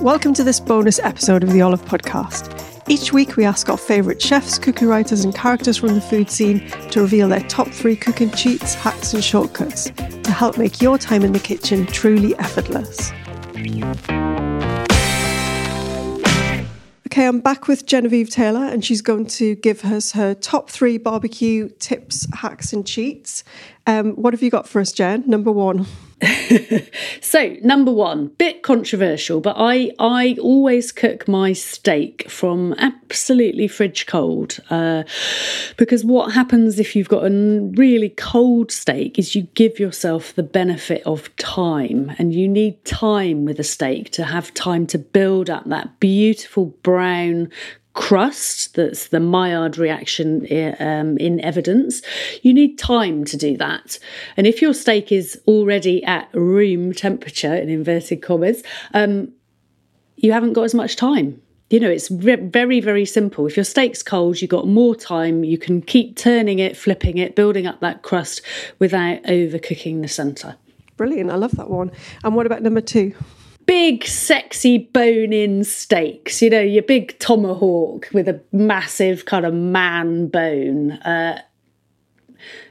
[0.00, 2.82] Welcome to this bonus episode of the Olive Podcast.
[2.88, 6.68] Each week, we ask our favourite chefs, cooking writers, and characters from the food scene
[6.90, 11.22] to reveal their top three cooking cheats, hacks, and shortcuts to help make your time
[11.22, 13.10] in the kitchen truly effortless.
[17.08, 20.98] Okay, I'm back with Genevieve Taylor, and she's going to give us her top three
[20.98, 23.42] barbecue tips, hacks, and cheats.
[23.86, 25.24] Um, what have you got for us, Jen?
[25.26, 25.86] Number one.
[27.20, 34.06] so number one bit controversial but i i always cook my steak from absolutely fridge
[34.06, 35.02] cold uh,
[35.76, 40.42] because what happens if you've got a really cold steak is you give yourself the
[40.42, 45.50] benefit of time and you need time with a steak to have time to build
[45.50, 47.50] up that beautiful brown
[47.96, 50.46] crust that's the Maillard reaction
[50.78, 52.02] um, in evidence.
[52.42, 53.98] You need time to do that.
[54.36, 58.62] And if your steak is already at room temperature, in inverted commas,
[58.94, 59.32] um,
[60.16, 61.40] you haven't got as much time.
[61.70, 63.46] You know, it's very, very simple.
[63.46, 65.42] If your steak's cold, you've got more time.
[65.42, 68.42] You can keep turning it, flipping it, building up that crust
[68.78, 70.56] without overcooking the centre.
[70.96, 71.30] Brilliant.
[71.30, 71.90] I love that one.
[72.22, 73.14] And what about number two?
[73.66, 79.52] Big, sexy bone in steaks, you know, your big tomahawk with a massive kind of
[79.52, 80.92] man bone.
[80.92, 81.42] Uh,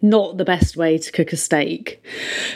[0.00, 2.02] not the best way to cook a steak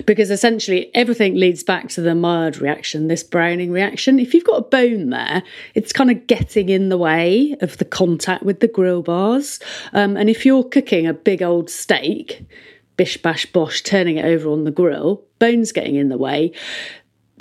[0.07, 4.19] because essentially everything leads back to the Maillard reaction, this browning reaction.
[4.19, 5.43] If you've got a bone there,
[5.75, 9.59] it's kind of getting in the way of the contact with the grill bars.
[9.93, 12.47] Um, and if you're cooking a big old steak,
[12.97, 16.53] bish bash bosh, turning it over on the grill, bones getting in the way,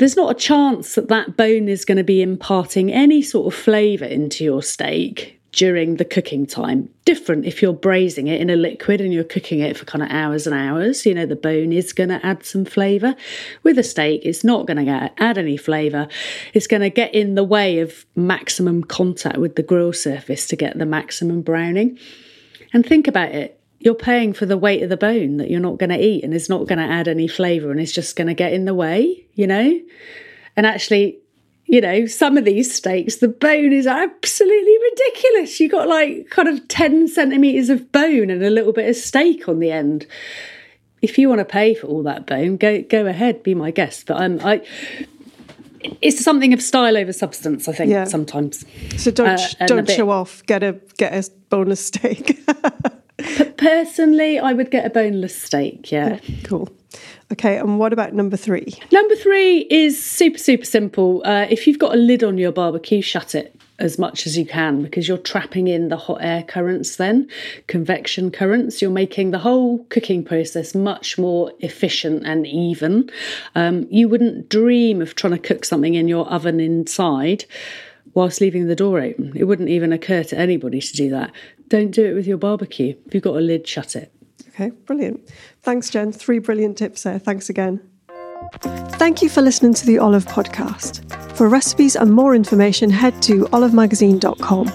[0.01, 3.59] there's not a chance that that bone is going to be imparting any sort of
[3.59, 6.89] flavour into your steak during the cooking time.
[7.05, 10.09] Different if you're braising it in a liquid and you're cooking it for kind of
[10.09, 11.05] hours and hours.
[11.05, 13.15] You know, the bone is going to add some flavour.
[13.61, 16.07] With a steak, it's not going to add any flavour.
[16.55, 20.55] It's going to get in the way of maximum contact with the grill surface to
[20.55, 21.99] get the maximum browning.
[22.73, 25.79] And think about it you're paying for the weight of the bone that you're not
[25.79, 28.27] going to eat and it's not going to add any flavour and it's just going
[28.27, 29.79] to get in the way, you know?
[30.55, 31.17] And actually,
[31.65, 35.59] you know, some of these steaks, the bone is absolutely ridiculous.
[35.59, 39.47] You got like kind of 10 centimetres of bone and a little bit of steak
[39.47, 40.05] on the end.
[41.01, 44.05] If you want to pay for all that bone, go go ahead, be my guest.
[44.05, 44.61] But I'm I
[46.01, 48.03] it's something of style over substance, I think, yeah.
[48.03, 48.63] sometimes.
[48.97, 50.45] So don't uh, don't show off.
[50.45, 52.39] Get a get a bonus steak.
[53.61, 55.91] Personally, I would get a boneless steak.
[55.91, 56.19] Yeah.
[56.25, 56.67] yeah cool.
[57.31, 58.73] Okay, and what about number three?
[58.91, 61.21] Number three is super, super simple.
[61.23, 63.55] Uh, if you've got a lid on your barbecue, shut it.
[63.81, 67.27] as much as you can because you're trapping in the hot air currents then
[67.67, 73.09] convection currents you're making the whole cooking process much more efficient and even
[73.55, 77.43] um, you wouldn't dream of trying to cook something in your oven inside
[78.13, 79.33] whilst leaving the door open.
[79.35, 81.31] It wouldn't even occur to anybody to do that.
[81.67, 82.95] Don't do it with your barbecue.
[83.05, 84.13] If you've got a lid shut it.
[84.49, 85.21] Okay brilliant.
[85.61, 86.11] Thanks jen.
[86.11, 87.19] Three brilliant tips there.
[87.19, 87.81] Thanks again.
[88.61, 91.07] Thank you for listening to the Olive Podcast.
[91.35, 94.71] For recipes and more information, head to olivemagazine.com.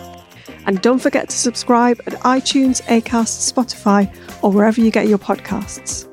[0.67, 4.13] And don't forget to subscribe at iTunes, Acast, Spotify,
[4.43, 6.07] or wherever you get your podcasts.